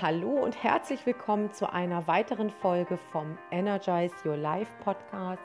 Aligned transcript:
Hallo 0.00 0.28
und 0.28 0.62
herzlich 0.62 1.04
willkommen 1.06 1.52
zu 1.52 1.72
einer 1.72 2.06
weiteren 2.06 2.50
Folge 2.50 2.96
vom 3.10 3.36
Energize 3.50 4.14
Your 4.24 4.36
Life 4.36 4.70
Podcast. 4.84 5.42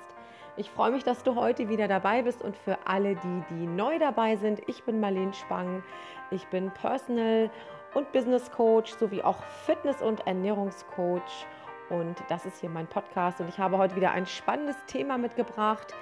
Ich 0.58 0.70
freue 0.70 0.92
mich, 0.92 1.04
dass 1.04 1.24
du 1.24 1.34
heute 1.34 1.70
wieder 1.70 1.88
dabei 1.88 2.22
bist 2.22 2.44
und 2.44 2.56
für 2.56 2.78
alle, 2.86 3.16
die, 3.16 3.44
die 3.50 3.66
neu 3.66 3.98
dabei 3.98 4.36
sind, 4.36 4.62
ich 4.68 4.84
bin 4.84 5.00
Marlene 5.00 5.34
Spang. 5.34 5.82
Ich 6.30 6.46
bin 6.50 6.70
Personal 6.70 7.50
und 7.96 8.12
Business 8.12 8.52
Coach 8.52 8.92
sowie 8.92 9.24
auch 9.24 9.42
Fitness- 9.66 10.04
und 10.04 10.28
Ernährungscoach 10.28 11.48
und 11.90 12.24
das 12.30 12.46
ist 12.46 12.60
hier 12.60 12.70
mein 12.70 12.86
Podcast 12.86 13.42
und 13.42 13.50
ich 13.50 13.58
habe 13.58 13.80
heute 13.80 13.96
wieder 13.96 14.12
ein 14.12 14.28
spannendes 14.28 14.78
Thema 14.86 15.18
mitgebracht 15.18 15.96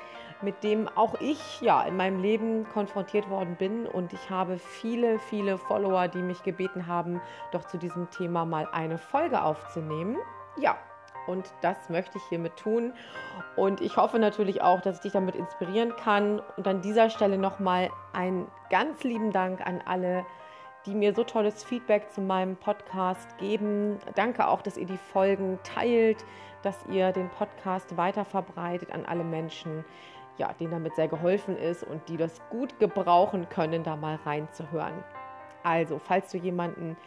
mit 0.43 0.63
dem 0.63 0.87
auch 0.87 1.15
ich 1.19 1.61
ja 1.61 1.83
in 1.83 1.97
meinem 1.97 2.21
Leben 2.21 2.67
konfrontiert 2.69 3.29
worden 3.29 3.55
bin 3.55 3.85
und 3.85 4.13
ich 4.13 4.29
habe 4.29 4.57
viele, 4.57 5.19
viele 5.19 5.57
Follower, 5.57 6.07
die 6.07 6.21
mich 6.21 6.43
gebeten 6.43 6.87
haben, 6.87 7.21
doch 7.51 7.65
zu 7.65 7.77
diesem 7.77 8.09
Thema 8.09 8.45
mal 8.45 8.67
eine 8.71 8.97
Folge 8.97 9.41
aufzunehmen. 9.41 10.17
Ja, 10.57 10.77
und 11.27 11.53
das 11.61 11.89
möchte 11.89 12.17
ich 12.17 12.23
hiermit 12.25 12.57
tun. 12.57 12.93
Und 13.55 13.81
ich 13.81 13.97
hoffe 13.97 14.19
natürlich 14.19 14.61
auch, 14.61 14.81
dass 14.81 14.97
ich 14.97 15.01
dich 15.01 15.13
damit 15.13 15.35
inspirieren 15.35 15.95
kann. 15.95 16.41
Und 16.57 16.67
an 16.67 16.81
dieser 16.81 17.09
Stelle 17.09 17.37
nochmal 17.37 17.89
einen 18.13 18.47
ganz 18.69 19.03
lieben 19.03 19.31
Dank 19.31 19.65
an 19.65 19.81
alle, 19.85 20.25
die 20.85 20.95
mir 20.95 21.13
so 21.13 21.23
tolles 21.23 21.63
Feedback 21.63 22.11
zu 22.11 22.21
meinem 22.21 22.55
Podcast 22.55 23.37
geben. 23.37 23.99
Danke 24.15 24.47
auch, 24.47 24.61
dass 24.61 24.77
ihr 24.77 24.87
die 24.87 24.97
Folgen 24.97 25.59
teilt, 25.63 26.25
dass 26.63 26.85
ihr 26.89 27.11
den 27.11 27.29
Podcast 27.29 27.97
weiter 27.97 28.25
verbreitet 28.25 28.91
an 28.91 29.05
alle 29.05 29.23
Menschen, 29.23 29.85
ja, 30.37 30.53
denen 30.53 30.71
damit 30.71 30.95
sehr 30.95 31.07
geholfen 31.07 31.57
ist 31.57 31.83
und 31.83 32.07
die 32.09 32.17
das 32.17 32.41
gut 32.49 32.79
gebrauchen 32.79 33.49
können, 33.49 33.83
da 33.83 33.95
mal 33.95 34.15
reinzuhören. 34.15 35.03
Also, 35.63 35.99
falls 35.99 36.31
du 36.31 36.37
jemanden 36.37 36.97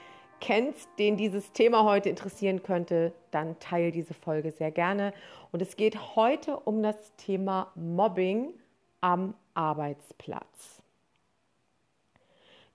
kennst, 0.41 0.89
den 0.99 1.17
dieses 1.17 1.53
Thema 1.53 1.85
heute 1.85 2.09
interessieren 2.09 2.63
könnte, 2.63 3.13
dann 3.31 3.59
teile 3.59 3.91
diese 3.91 4.15
Folge 4.15 4.51
sehr 4.51 4.71
gerne. 4.71 5.13
Und 5.53 5.63
es 5.63 5.77
geht 5.77 6.17
heute 6.17 6.59
um 6.59 6.83
das 6.83 7.17
Thema 7.17 7.73
Mobbing 7.75 8.53
am 9.01 9.35
Arbeitsplatz. 9.55 10.83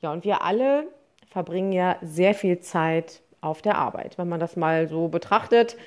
Ja, 0.01 0.11
und 0.11 0.23
wir 0.23 0.43
alle 0.43 0.87
verbringen 1.27 1.71
ja 1.71 1.97
sehr 2.01 2.33
viel 2.33 2.59
Zeit 2.59 3.21
auf 3.41 3.61
der 3.61 3.77
Arbeit. 3.77 4.17
Wenn 4.17 4.29
man 4.29 4.39
das 4.39 4.55
mal 4.55 4.87
so 4.87 5.07
betrachtet, 5.07 5.77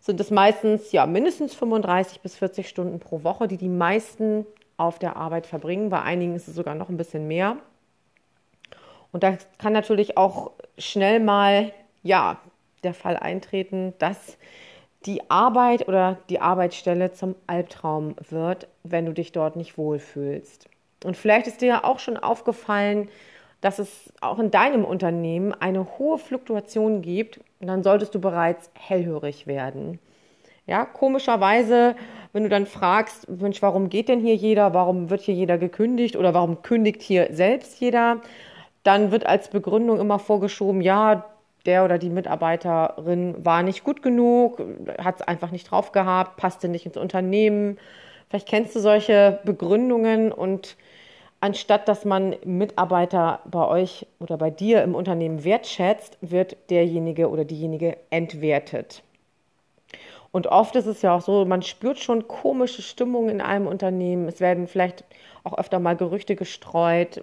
sind 0.00 0.20
es 0.20 0.30
meistens 0.30 0.92
ja 0.92 1.06
mindestens 1.06 1.54
35 1.54 2.20
bis 2.20 2.36
40 2.36 2.68
Stunden 2.68 3.00
pro 3.00 3.24
Woche, 3.24 3.48
die 3.48 3.56
die 3.56 3.68
meisten 3.68 4.46
auf 4.76 4.98
der 4.98 5.16
Arbeit 5.16 5.46
verbringen. 5.46 5.90
Bei 5.90 6.02
einigen 6.02 6.34
ist 6.34 6.48
es 6.48 6.54
sogar 6.54 6.74
noch 6.74 6.88
ein 6.88 6.96
bisschen 6.96 7.26
mehr. 7.26 7.56
Und 9.12 9.22
da 9.22 9.36
kann 9.58 9.72
natürlich 9.72 10.16
auch 10.16 10.52
schnell 10.76 11.20
mal 11.20 11.72
ja 12.02 12.38
der 12.84 12.94
Fall 12.94 13.16
eintreten, 13.16 13.94
dass 13.98 14.38
die 15.06 15.30
Arbeit 15.30 15.88
oder 15.88 16.18
die 16.28 16.40
Arbeitsstelle 16.40 17.12
zum 17.12 17.34
Albtraum 17.46 18.14
wird, 18.30 18.68
wenn 18.82 19.06
du 19.06 19.12
dich 19.12 19.32
dort 19.32 19.56
nicht 19.56 19.78
wohlfühlst. 19.78 20.68
Und 21.04 21.16
vielleicht 21.16 21.46
ist 21.46 21.60
dir 21.60 21.68
ja 21.68 21.84
auch 21.84 21.98
schon 21.98 22.16
aufgefallen, 22.16 23.08
dass 23.60 23.78
es 23.78 24.12
auch 24.20 24.38
in 24.38 24.50
deinem 24.50 24.84
Unternehmen 24.84 25.52
eine 25.52 25.98
hohe 25.98 26.18
Fluktuation 26.18 27.02
gibt, 27.02 27.40
dann 27.66 27.82
solltest 27.82 28.14
du 28.14 28.20
bereits 28.20 28.70
hellhörig 28.74 29.46
werden. 29.46 29.98
Ja, 30.66 30.84
komischerweise, 30.84 31.96
wenn 32.32 32.42
du 32.42 32.48
dann 32.50 32.66
fragst, 32.66 33.28
Mensch, 33.28 33.62
warum 33.62 33.88
geht 33.88 34.08
denn 34.08 34.20
hier 34.20 34.34
jeder, 34.34 34.74
warum 34.74 35.08
wird 35.08 35.22
hier 35.22 35.34
jeder 35.34 35.56
gekündigt 35.56 36.14
oder 36.14 36.34
warum 36.34 36.62
kündigt 36.62 37.00
hier 37.02 37.28
selbst 37.32 37.80
jeder, 37.80 38.20
dann 38.82 39.10
wird 39.10 39.26
als 39.26 39.48
Begründung 39.48 39.98
immer 39.98 40.18
vorgeschoben, 40.18 40.82
ja, 40.82 41.24
der 41.66 41.84
oder 41.84 41.98
die 41.98 42.10
Mitarbeiterin 42.10 43.34
war 43.44 43.62
nicht 43.62 43.82
gut 43.82 44.02
genug, 44.02 44.62
hat 44.98 45.16
es 45.16 45.22
einfach 45.22 45.50
nicht 45.50 45.70
drauf 45.70 45.92
gehabt, 45.92 46.36
passte 46.36 46.68
nicht 46.68 46.86
ins 46.86 46.96
Unternehmen. 46.96 47.78
Vielleicht 48.28 48.48
kennst 48.48 48.76
du 48.76 48.80
solche 48.80 49.40
Begründungen 49.44 50.32
und 50.32 50.76
anstatt 51.40 51.88
dass 51.88 52.04
man 52.04 52.36
Mitarbeiter 52.44 53.40
bei 53.44 53.66
euch 53.66 54.06
oder 54.18 54.36
bei 54.36 54.50
dir 54.50 54.82
im 54.82 54.94
Unternehmen 54.94 55.44
wertschätzt, 55.44 56.18
wird 56.20 56.56
derjenige 56.70 57.30
oder 57.30 57.44
diejenige 57.44 57.96
entwertet. 58.10 59.02
Und 60.30 60.46
oft 60.46 60.76
ist 60.76 60.86
es 60.86 61.02
ja 61.02 61.16
auch 61.16 61.22
so, 61.22 61.44
man 61.44 61.62
spürt 61.62 61.98
schon 61.98 62.28
komische 62.28 62.82
Stimmungen 62.82 63.30
in 63.30 63.40
einem 63.40 63.66
Unternehmen. 63.66 64.28
Es 64.28 64.40
werden 64.40 64.66
vielleicht 64.66 65.04
auch 65.42 65.56
öfter 65.56 65.78
mal 65.78 65.96
Gerüchte 65.96 66.36
gestreut. 66.36 67.22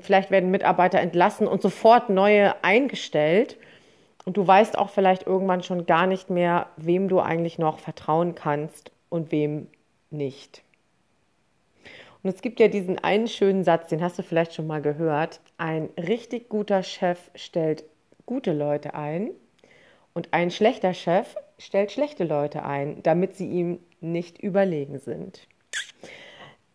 Vielleicht 0.00 0.30
werden 0.30 0.50
Mitarbeiter 0.50 1.00
entlassen 1.00 1.48
und 1.48 1.62
sofort 1.62 2.10
neue 2.10 2.62
eingestellt. 2.62 3.56
Und 4.24 4.36
du 4.36 4.46
weißt 4.46 4.78
auch 4.78 4.90
vielleicht 4.90 5.26
irgendwann 5.26 5.62
schon 5.62 5.84
gar 5.84 6.06
nicht 6.06 6.30
mehr, 6.30 6.68
wem 6.76 7.08
du 7.08 7.20
eigentlich 7.20 7.58
noch 7.58 7.78
vertrauen 7.78 8.34
kannst 8.34 8.92
und 9.08 9.32
wem 9.32 9.66
nicht. 10.10 10.63
Und 12.24 12.34
es 12.34 12.40
gibt 12.40 12.58
ja 12.58 12.68
diesen 12.68 12.98
einen 12.98 13.28
schönen 13.28 13.64
Satz, 13.64 13.88
den 13.88 14.02
hast 14.02 14.18
du 14.18 14.22
vielleicht 14.22 14.54
schon 14.54 14.66
mal 14.66 14.80
gehört. 14.80 15.40
Ein 15.58 15.90
richtig 15.98 16.48
guter 16.48 16.82
Chef 16.82 17.30
stellt 17.34 17.84
gute 18.24 18.54
Leute 18.54 18.94
ein 18.94 19.30
und 20.14 20.32
ein 20.32 20.50
schlechter 20.50 20.94
Chef 20.94 21.36
stellt 21.58 21.92
schlechte 21.92 22.24
Leute 22.24 22.64
ein, 22.64 23.02
damit 23.02 23.34
sie 23.36 23.46
ihm 23.46 23.78
nicht 24.00 24.38
überlegen 24.38 24.98
sind. 24.98 25.46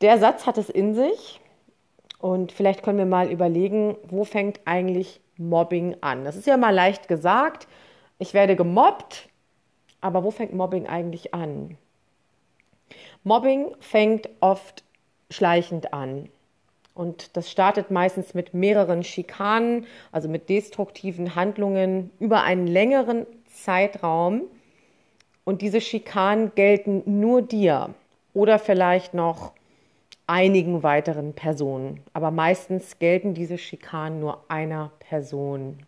Der 0.01 0.19
Satz 0.19 0.45
hat 0.45 0.59
es 0.59 0.69
in 0.69 0.93
sich 0.93 1.41
und 2.19 2.51
vielleicht 2.51 2.83
können 2.83 2.99
wir 2.99 3.07
mal 3.07 3.31
überlegen, 3.31 3.97
wo 4.07 4.25
fängt 4.25 4.59
eigentlich 4.65 5.19
Mobbing 5.37 5.97
an? 6.01 6.25
Das 6.25 6.35
ist 6.35 6.45
ja 6.45 6.57
mal 6.57 6.75
leicht 6.75 7.07
gesagt. 7.07 7.67
Ich 8.19 8.35
werde 8.35 8.55
gemobbt, 8.55 9.29
aber 9.99 10.23
wo 10.23 10.29
fängt 10.29 10.53
Mobbing 10.53 10.85
eigentlich 10.85 11.33
an? 11.33 11.75
Mobbing 13.23 13.73
fängt 13.79 14.29
oft 14.41 14.83
schleichend 15.31 15.93
an. 15.93 16.29
Und 16.93 17.37
das 17.37 17.49
startet 17.49 17.91
meistens 17.91 18.33
mit 18.33 18.53
mehreren 18.53 19.03
Schikanen, 19.03 19.85
also 20.11 20.27
mit 20.27 20.49
destruktiven 20.49 21.35
Handlungen 21.35 22.11
über 22.19 22.43
einen 22.43 22.67
längeren 22.67 23.25
Zeitraum. 23.45 24.41
Und 25.45 25.61
diese 25.61 25.81
Schikanen 25.81 26.51
gelten 26.55 27.03
nur 27.05 27.41
dir 27.41 27.93
oder 28.33 28.59
vielleicht 28.59 29.13
noch 29.13 29.53
einigen 30.27 30.83
weiteren 30.83 31.33
Personen. 31.33 32.01
Aber 32.13 32.31
meistens 32.31 32.99
gelten 32.99 33.33
diese 33.33 33.57
Schikanen 33.57 34.19
nur 34.19 34.43
einer 34.47 34.91
Person. 34.99 35.79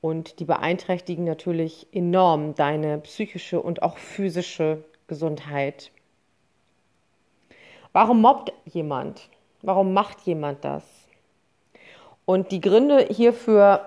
Und 0.00 0.40
die 0.40 0.44
beeinträchtigen 0.44 1.24
natürlich 1.24 1.86
enorm 1.92 2.54
deine 2.54 2.98
psychische 2.98 3.60
und 3.60 3.82
auch 3.82 3.98
physische 3.98 4.84
Gesundheit. 5.08 5.90
Warum 7.92 8.22
mobbt 8.22 8.52
jemand? 8.64 9.28
Warum 9.60 9.92
macht 9.92 10.22
jemand 10.22 10.64
das? 10.64 10.84
Und 12.24 12.50
die 12.50 12.60
Gründe 12.60 13.06
hierfür 13.10 13.80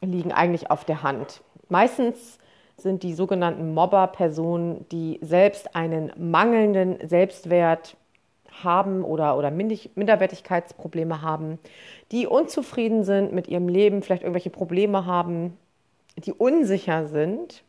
liegen 0.00 0.32
eigentlich 0.32 0.70
auf 0.70 0.84
der 0.84 1.02
Hand. 1.02 1.42
Meistens 1.68 2.38
sind 2.78 3.02
die 3.02 3.12
sogenannten 3.12 3.74
Mobber 3.74 4.06
Personen, 4.06 4.86
die 4.90 5.18
selbst 5.20 5.74
einen 5.74 6.12
mangelnden 6.16 7.06
Selbstwert 7.06 7.96
haben 8.62 9.04
oder, 9.04 9.36
oder 9.36 9.50
Minderwertigkeitsprobleme 9.50 11.20
haben, 11.20 11.58
die 12.12 12.26
unzufrieden 12.26 13.04
sind 13.04 13.32
mit 13.32 13.48
ihrem 13.48 13.68
Leben, 13.68 14.02
vielleicht 14.02 14.22
irgendwelche 14.22 14.50
Probleme 14.50 15.04
haben, 15.06 15.56
die 16.16 16.32
unsicher 16.32 17.06
sind 17.06 17.62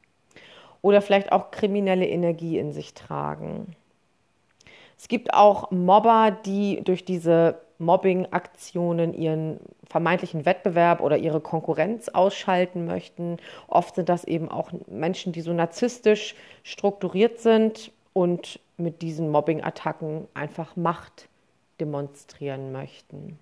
oder 0.82 1.02
vielleicht 1.02 1.32
auch 1.32 1.52
kriminelle 1.52 2.08
Energie 2.08 2.58
in 2.58 2.72
sich 2.72 2.94
tragen. 2.94 3.76
Es 5.00 5.08
gibt 5.08 5.34
auch 5.34 5.72
Mobber, 5.72 6.38
die 6.46 6.82
durch 6.84 7.06
diese 7.06 7.62
Mobbing-Aktionen 7.78 9.14
ihren 9.14 9.62
vermeintlichen 9.90 10.46
Wettbewerb 10.46 11.00
oder 11.00 11.18
ihre 11.18 11.40
Konkurrenz 11.40 12.10
ausschalten 12.10 12.86
möchten. 12.86 13.38
Oft 13.70 13.96
sind 13.96 14.10
das 14.10 14.26
eben 14.26 14.52
auch 14.52 14.72
Menschen, 14.88 15.32
die 15.32 15.40
so 15.40 15.54
narzisstisch 15.54 16.36
strukturiert 16.64 17.40
sind 17.40 17.94
und 18.12 18.60
mit 18.76 19.02
diesen 19.02 19.32
Mobbing-Attacken 19.32 20.28
einfach 20.34 20.76
Macht 20.76 21.30
demonstrieren 21.80 22.74
möchten. 22.74 23.40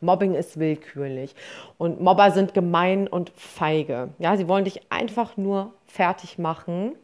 Mobbing 0.00 0.34
ist 0.34 0.58
willkürlich 0.58 1.36
und 1.78 2.00
Mobber 2.00 2.32
sind 2.32 2.52
gemein 2.52 3.06
und 3.06 3.30
feige. 3.36 4.08
Ja, 4.18 4.36
sie 4.36 4.48
wollen 4.48 4.64
dich 4.64 4.90
einfach 4.90 5.36
nur 5.36 5.72
fertig 5.86 6.36
machen. 6.36 6.96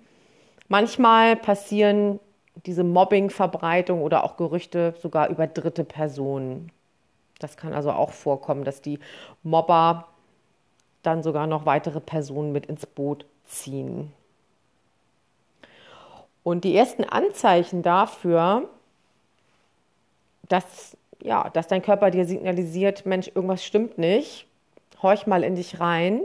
Manchmal 0.66 1.36
passieren 1.36 2.18
diese 2.66 2.84
Mobbing-Verbreitung 2.84 4.02
oder 4.02 4.24
auch 4.24 4.36
Gerüchte 4.36 4.94
sogar 5.00 5.28
über 5.28 5.46
dritte 5.46 5.84
Personen. 5.84 6.70
Das 7.38 7.56
kann 7.56 7.72
also 7.72 7.92
auch 7.92 8.10
vorkommen, 8.10 8.64
dass 8.64 8.82
die 8.82 8.98
Mobber 9.42 10.08
dann 11.02 11.22
sogar 11.22 11.46
noch 11.46 11.64
weitere 11.66 12.00
Personen 12.00 12.52
mit 12.52 12.66
ins 12.66 12.86
Boot 12.86 13.24
ziehen. 13.46 14.12
Und 16.42 16.64
die 16.64 16.76
ersten 16.76 17.04
Anzeichen 17.04 17.82
dafür, 17.82 18.68
dass, 20.48 20.96
ja, 21.22 21.48
dass 21.50 21.68
dein 21.68 21.82
Körper 21.82 22.10
dir 22.10 22.26
signalisiert, 22.26 23.06
Mensch, 23.06 23.30
irgendwas 23.34 23.64
stimmt 23.64 23.98
nicht, 23.98 24.46
horch 25.02 25.26
mal 25.26 25.44
in 25.44 25.54
dich 25.54 25.80
rein 25.80 26.22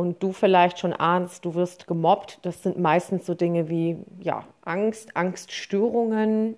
und 0.00 0.22
du 0.22 0.32
vielleicht 0.32 0.78
schon 0.78 0.94
ahnst, 0.94 1.44
du 1.44 1.54
wirst 1.54 1.86
gemobbt. 1.86 2.38
Das 2.40 2.62
sind 2.62 2.78
meistens 2.78 3.26
so 3.26 3.34
Dinge 3.34 3.68
wie 3.68 3.98
ja, 4.18 4.44
Angst, 4.62 5.14
Angststörungen, 5.14 6.56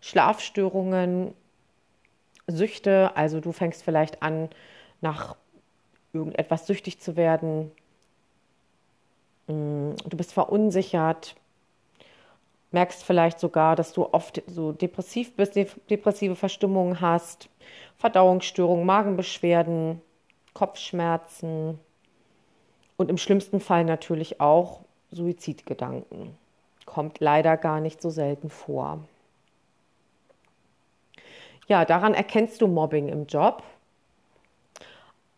Schlafstörungen, 0.00 1.34
Süchte. 2.46 3.14
Also 3.14 3.40
du 3.40 3.52
fängst 3.52 3.82
vielleicht 3.82 4.22
an, 4.22 4.48
nach 5.02 5.36
irgendetwas 6.14 6.66
süchtig 6.66 6.98
zu 6.98 7.14
werden. 7.16 7.70
Mm, 9.48 9.92
du 10.08 10.16
bist 10.16 10.32
verunsichert, 10.32 11.36
merkst 12.70 13.04
vielleicht 13.04 13.38
sogar, 13.38 13.76
dass 13.76 13.92
du 13.92 14.08
oft 14.14 14.42
so 14.46 14.72
depressiv 14.72 15.36
bist, 15.36 15.56
depressive 15.90 16.36
Verstimmungen 16.36 17.02
hast, 17.02 17.50
Verdauungsstörungen, 17.98 18.86
Magenbeschwerden, 18.86 20.00
Kopfschmerzen 20.54 21.78
und 23.02 23.10
im 23.10 23.18
schlimmsten 23.18 23.60
Fall 23.60 23.84
natürlich 23.84 24.40
auch 24.40 24.80
Suizidgedanken. 25.10 26.36
Kommt 26.86 27.20
leider 27.20 27.56
gar 27.56 27.80
nicht 27.80 28.00
so 28.00 28.10
selten 28.10 28.48
vor. 28.48 29.00
Ja, 31.66 31.84
daran 31.84 32.14
erkennst 32.14 32.60
du 32.60 32.68
Mobbing 32.68 33.08
im 33.08 33.26
Job. 33.26 33.64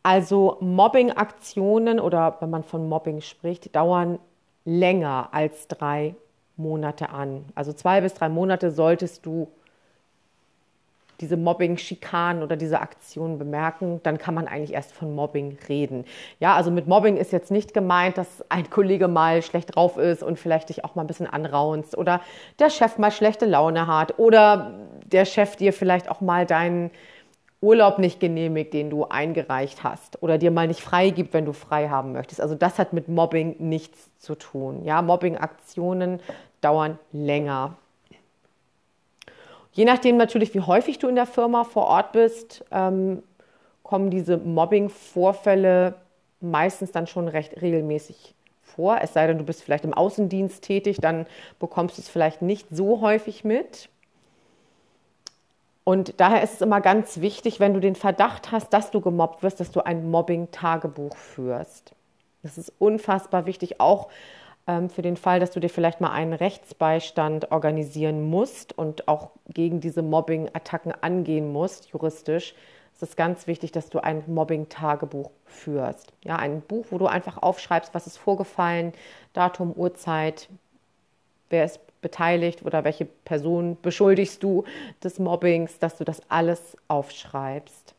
Also 0.03 0.59
Mobbing-Aktionen 0.61 2.01
oder 2.01 2.37
wenn 2.41 2.51
man 2.51 2.65
von 2.65 2.87
Mobbing 2.87 3.23
spricht, 3.23 3.75
dauern 3.75 4.19
länger 4.67 5.31
als 5.33 5.67
drei 5.67 6.15
Monate 6.57 7.09
an. 7.09 7.47
Also 7.55 7.73
zwei 7.73 8.03
bis 8.03 8.13
drei 8.13 8.29
Monate 8.29 8.71
solltest 8.71 9.25
du 9.25 9.49
diese 11.21 11.37
Mobbing-Schikanen 11.37 12.43
oder 12.43 12.57
diese 12.57 12.81
Aktionen 12.81 13.39
bemerken, 13.39 14.01
dann 14.03 14.19
kann 14.19 14.35
man 14.35 14.49
eigentlich 14.49 14.73
erst 14.73 14.93
von 14.93 15.15
Mobbing 15.15 15.59
reden. 15.69 16.05
Ja, 16.41 16.55
also 16.55 16.71
mit 16.71 16.87
Mobbing 16.87 17.17
ist 17.17 17.33
jetzt 17.33 17.51
nicht 17.51 17.75
gemeint, 17.75 18.19
dass 18.19 18.45
ein 18.51 18.69
Kollege 18.71 19.09
mal 19.09 19.43
schlecht 19.43 19.77
drauf 19.77 19.97
ist 19.97 20.23
und 20.23 20.39
vielleicht 20.39 20.69
dich 20.69 20.85
auch 20.85 20.95
mal 20.95 21.03
ein 21.03 21.07
bisschen 21.07 21.27
anraunst 21.27 21.97
oder 21.97 22.21
der 22.59 22.71
Chef 22.71 22.99
mal 22.99 23.11
schlechte 23.11 23.47
Laune 23.47 23.87
hat 23.87 24.19
oder 24.19 24.73
der 25.07 25.25
Chef 25.25 25.57
dir 25.57 25.73
vielleicht 25.73 26.11
auch 26.11 26.21
mal 26.21 26.47
deinen 26.47 26.91
Urlaub 27.65 27.99
nicht 27.99 28.21
genehmigt, 28.21 28.75
den 28.75 28.91
du 28.91 29.07
eingereicht 29.07 29.83
hast 29.83 30.23
oder 30.23 30.37
dir 30.37 30.51
mal 30.51 30.69
nicht 30.69 30.83
frei 30.83 31.11
gibt, 31.11 31.33
wenn 31.33 31.47
du 31.47 31.53
frei 31.53 31.89
haben 31.89 32.13
möchtest. 32.13 32.41
Also 32.41 32.55
das 32.55 32.79
hat 32.79 32.93
mit 32.93 33.09
Mobbing 33.09 33.57
nichts 33.59 34.11
zu 34.19 34.35
tun. 34.35 34.85
Ja, 34.85 35.01
Mobbing-Aktionen 35.01 36.21
dauern 36.61 36.99
länger. 37.13 37.77
Je 39.75 39.85
nachdem 39.85 40.17
natürlich, 40.17 40.55
wie 40.55 40.61
häufig 40.61 41.01
du 41.01 41.09
in 41.09 41.17
der 41.17 41.27
Firma 41.27 41.65
vor 41.65 41.87
Ort 41.87 42.13
bist, 42.13 42.65
ähm, 42.71 43.25
kommen 43.83 44.09
diese 44.09 44.39
Mobbing-Vorfälle 44.39 45.97
meistens 46.41 46.93
dann 46.93 47.09
schon 47.09 47.27
recht 47.27 47.61
regelmäßig 47.61 48.35
vor. 48.63 48.99
Es 49.03 49.13
sei 49.13 49.27
denn, 49.27 49.37
du 49.37 49.45
bist 49.45 49.63
vielleicht 49.63 49.85
im 49.85 49.93
Außendienst 49.93 50.63
tätig, 50.63 50.99
dann 51.01 51.27
bekommst 51.59 51.99
du 51.99 52.03
es 52.03 52.09
vielleicht 52.09 52.41
nicht 52.41 52.69
so 52.71 53.01
häufig 53.01 53.43
mit. 53.43 53.89
Und 55.83 56.19
daher 56.19 56.43
ist 56.43 56.55
es 56.55 56.61
immer 56.61 56.81
ganz 56.81 57.21
wichtig, 57.21 57.59
wenn 57.59 57.75
du 57.75 57.81
den 57.81 57.97
Verdacht 57.97 58.53
hast, 58.53 58.73
dass 58.73 58.93
du 58.93 59.01
gemobbt 59.01 59.43
wirst, 59.43 59.59
dass 59.59 59.73
du 59.73 59.85
ein 59.85 60.09
Mobbing-Tagebuch 60.09 61.17
führst. 61.17 61.95
Das 62.45 62.59
ist 62.59 62.73
unfassbar 62.79 63.45
wichtig, 63.47 63.81
auch 63.81 64.09
für 64.67 65.03
den 65.03 65.19
Fall, 65.19 65.41
dass 65.41 65.51
du 65.51 65.61
dir 65.61 65.69
vielleicht 65.69 66.01
mal 66.01 66.11
einen 66.11 66.33
Rechtsbeistand 66.33 67.53
organisieren 67.53 68.23
musst 68.23 68.77
und 68.77 69.09
auch 69.09 69.31
gegen 69.49 69.81
diese 69.81 70.01
Mobbing-Attacken 70.01 70.93
angehen 71.03 71.53
musst, 71.53 71.91
juristisch, 71.91 72.55
ist 72.95 73.03
es 73.03 73.17
ganz 73.17 73.47
wichtig, 73.47 73.73
dass 73.73 73.91
du 73.91 73.99
ein 74.03 74.23
Mobbing-Tagebuch 74.27 75.31
führst. 75.45 76.13
Ja, 76.23 76.37
ein 76.37 76.63
Buch, 76.63 76.87
wo 76.91 76.99
du 76.99 77.07
einfach 77.07 77.43
aufschreibst, 77.43 77.93
was 77.95 78.07
ist 78.07 78.17
vorgefallen, 78.17 78.93
Datum, 79.35 79.73
Uhrzeit, 79.77 80.49
wer 81.51 81.65
ist 81.65 81.81
beteiligt 82.01 82.65
oder 82.65 82.85
welche 82.85 83.05
Person 83.05 83.77
beschuldigst 83.83 84.43
du 84.43 84.65
des 85.03 85.19
Mobbings, 85.19 85.79
dass 85.79 85.97
du 85.97 86.05
das 86.05 86.23
alles 86.31 86.77
aufschreibst. 86.89 87.94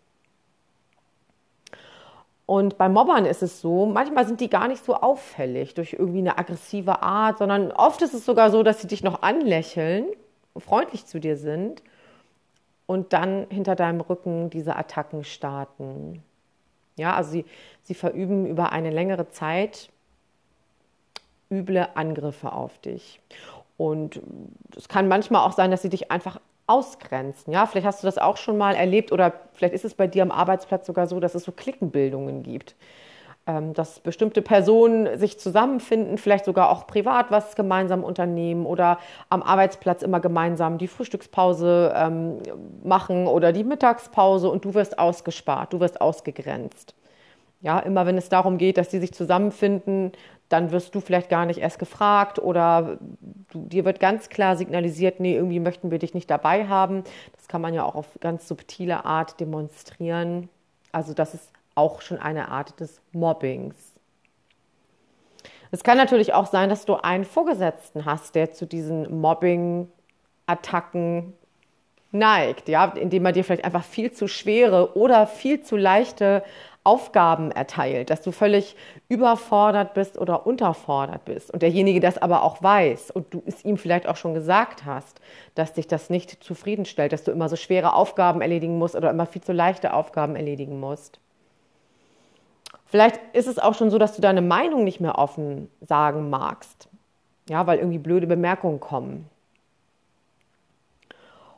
Und 2.46 2.78
bei 2.78 2.90
Mobbern 2.90 3.26
ist 3.26 3.42
es 3.42 3.62
so, 3.62 3.88
manchmal 3.88 4.28
sind 4.28 4.40
die 4.40 4.50
gar 4.50 4.68
nicht 4.68 4.86
so 4.86 4.96
auffällig 4.96 5.74
durch 5.74 5.94
irgendwie 5.94 6.20
eine 6.20 6.38
aggressive 6.38 7.02
Art, 7.02 7.40
sondern 7.40 7.72
oft 7.72 8.02
ist 8.04 8.14
es 8.14 8.24
sogar 8.24 8.52
so, 8.52 8.62
dass 8.62 8.82
sie 8.82 8.88
dich 8.88 9.04
noch 9.04 9.24
anlächeln, 9.24 10.06
freundlich 10.56 11.08
zu 11.08 11.20
dir 11.20 11.38
sind 11.38 11.82
und 12.86 13.14
dann 13.14 13.48
hinter 13.50 13.76
deinem 13.76 14.00
Rücken 14.00 14.52
diese 14.52 14.76
Attacken 14.76 15.24
starten. 15.24 16.24
Ja, 16.98 17.16
also 17.16 17.32
sie, 17.32 17.46
sie 17.82 17.96
verüben 17.96 18.46
über 18.46 18.72
eine 18.72 18.92
längere 18.92 19.30
Zeit 19.30 19.90
üble 21.52 21.88
Angriffe 21.96 22.52
auf 22.54 22.78
dich. 22.80 23.20
Und 23.78 24.22
es 24.76 24.88
kann 24.88 25.08
manchmal 25.08 25.46
auch 25.48 25.52
sein, 25.52 25.72
dass 25.72 25.82
sie 25.82 25.90
dich 25.90 26.12
einfach 26.12 26.40
ausgrenzen. 26.68 27.54
Ja, 27.54 27.66
vielleicht 27.66 27.86
hast 27.86 28.04
du 28.04 28.08
das 28.08 28.18
auch 28.18 28.38
schon 28.38 28.58
mal 28.58 28.76
erlebt 28.76 29.12
oder 29.12 29.34
vielleicht 29.54 29.74
ist 29.74 29.86
es 29.86 29.94
bei 29.94 30.08
dir 30.08 30.24
am 30.24 30.32
Arbeitsplatz 30.32 30.88
sogar 30.88 31.08
so, 31.08 31.20
dass 31.20 31.36
es 31.36 31.44
so 31.44 31.52
Klickenbildungen 31.52 32.44
gibt. 32.44 32.76
Ähm, 33.48 33.76
dass 33.76 34.00
bestimmte 34.00 34.42
Personen 34.42 35.20
sich 35.20 35.38
zusammenfinden, 35.38 36.18
vielleicht 36.18 36.46
sogar 36.46 36.72
auch 36.72 36.88
privat 36.88 37.30
was 37.30 37.56
gemeinsam 37.56 38.04
unternehmen 38.04 38.66
oder 38.66 38.98
am 39.30 39.44
Arbeitsplatz 39.44 40.02
immer 40.02 40.20
gemeinsam 40.20 40.80
die 40.80 40.88
Frühstückspause 40.88 41.94
ähm, 41.96 42.40
machen 42.84 43.28
oder 43.28 43.52
die 43.52 43.64
Mittagspause 43.64 44.50
und 44.50 44.66
du 44.66 44.74
wirst 44.74 44.98
ausgespart, 44.98 45.74
du 45.74 45.80
wirst 45.80 46.02
ausgegrenzt. 46.02 46.96
Ja, 47.66 47.80
immer 47.80 48.06
wenn 48.06 48.16
es 48.16 48.30
darum 48.30 48.60
geht, 48.60 48.78
dass 48.78 48.92
sie 48.92 49.00
sich 49.00 49.12
zusammenfinden, 49.12 50.12
dann 50.50 50.70
wirst 50.70 50.94
du 50.94 51.02
vielleicht 51.02 51.30
gar 51.30 51.48
nicht 51.48 51.60
erst 51.60 51.80
gefragt 51.80 52.38
oder 52.38 53.00
du, 53.52 53.66
dir 53.66 53.86
wird 53.86 54.00
ganz 54.00 54.30
klar 54.30 54.56
signalisiert, 54.56 55.20
nee, 55.20 55.34
irgendwie 55.34 55.60
möchten 55.60 55.90
wir 55.90 55.98
dich 55.98 56.14
nicht 56.14 56.30
dabei 56.30 56.68
haben. 56.68 57.04
Das 57.36 57.48
kann 57.48 57.62
man 57.62 57.74
ja 57.74 57.84
auch 57.84 57.96
auf 57.96 58.20
ganz 58.22 58.48
subtile 58.48 59.04
Art 59.04 59.40
demonstrieren. 59.40 60.48
Also 60.92 61.16
das 61.16 61.34
ist 61.34 61.50
auch 61.74 62.02
schon 62.02 62.20
eine 62.20 62.50
Art 62.50 62.80
des 62.80 63.02
Mobbings. 63.14 63.76
Es 65.72 65.84
kann 65.84 65.98
natürlich 65.98 66.36
auch 66.36 66.46
sein, 66.46 66.70
dass 66.70 66.86
du 66.86 66.98
einen 66.98 67.26
Vorgesetzten 67.26 68.06
hast, 68.06 68.36
der 68.36 68.52
zu 68.52 68.68
diesen 68.68 69.22
Mobbing-Attacken 69.22 71.34
neigt, 72.12 72.70
ja, 72.70 72.86
indem 72.86 73.26
er 73.26 73.32
dir 73.32 73.44
vielleicht 73.44 73.66
einfach 73.66 73.84
viel 73.84 74.12
zu 74.12 74.28
schwere 74.28 74.96
oder 74.96 75.26
viel 75.26 75.62
zu 75.62 75.76
leichte 75.76 76.44
Aufgaben 76.86 77.52
erteilt, 77.52 78.12
dass 78.12 78.22
du 78.22 78.32
völlig 78.32 78.76
überfordert 79.10 79.96
bist 79.96 80.18
oder 80.18 80.46
unterfordert 80.46 81.26
bist 81.26 81.52
und 81.52 81.62
derjenige 81.62 82.00
das 82.00 82.18
aber 82.18 82.44
auch 82.44 82.62
weiß 82.62 83.10
und 83.12 83.34
du 83.34 83.42
es 83.46 83.66
ihm 83.66 83.78
vielleicht 83.78 84.08
auch 84.08 84.16
schon 84.16 84.36
gesagt 84.36 84.86
hast, 84.86 85.20
dass 85.56 85.74
dich 85.74 85.88
das 85.88 86.10
nicht 86.10 86.44
zufriedenstellt, 86.44 87.12
dass 87.12 87.24
du 87.24 87.32
immer 87.32 87.50
so 87.50 87.56
schwere 87.56 87.94
Aufgaben 87.94 88.42
erledigen 88.42 88.78
musst 88.78 88.96
oder 88.96 89.10
immer 89.10 89.26
viel 89.26 89.42
zu 89.42 89.52
leichte 89.52 89.94
Aufgaben 89.94 90.36
erledigen 90.36 90.80
musst. 90.80 91.20
Vielleicht 92.86 93.20
ist 93.34 93.48
es 93.48 93.58
auch 93.58 93.74
schon 93.74 93.90
so, 93.90 93.98
dass 93.98 94.16
du 94.16 94.22
deine 94.22 94.44
Meinung 94.44 94.84
nicht 94.84 95.02
mehr 95.02 95.18
offen 95.18 95.70
sagen 95.82 96.30
magst, 96.30 96.88
ja, 97.50 97.66
weil 97.66 97.80
irgendwie 97.80 97.98
blöde 97.98 98.28
Bemerkungen 98.28 98.80
kommen. 98.80 99.28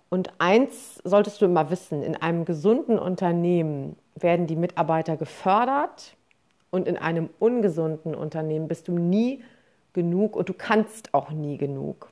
Und 0.09 0.31
eins 0.39 1.01
solltest 1.03 1.41
du 1.41 1.45
immer 1.45 1.69
wissen, 1.69 2.01
in 2.01 2.15
einem 2.15 2.45
gesunden 2.45 2.97
Unternehmen 2.97 3.97
werden 4.21 4.47
die 4.47 4.55
Mitarbeiter 4.55 5.17
gefördert 5.17 6.15
und 6.69 6.87
in 6.87 6.97
einem 6.97 7.29
ungesunden 7.39 8.15
Unternehmen 8.15 8.67
bist 8.67 8.87
du 8.87 8.93
nie 8.93 9.43
genug 9.93 10.35
und 10.35 10.49
du 10.49 10.53
kannst 10.53 11.13
auch 11.13 11.31
nie 11.31 11.57
genug. 11.57 12.11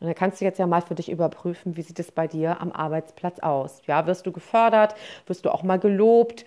Und 0.00 0.06
dann 0.06 0.14
kannst 0.14 0.40
du 0.40 0.44
jetzt 0.44 0.58
ja 0.58 0.66
mal 0.66 0.82
für 0.82 0.94
dich 0.94 1.10
überprüfen, 1.10 1.76
wie 1.76 1.82
sieht 1.82 1.98
es 1.98 2.12
bei 2.12 2.28
dir 2.28 2.60
am 2.60 2.70
Arbeitsplatz 2.70 3.40
aus. 3.40 3.82
Ja, 3.86 4.06
wirst 4.06 4.26
du 4.26 4.32
gefördert, 4.32 4.94
wirst 5.26 5.44
du 5.44 5.52
auch 5.52 5.62
mal 5.62 5.78
gelobt, 5.78 6.44